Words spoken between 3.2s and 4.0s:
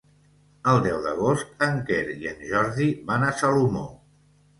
a Salomó.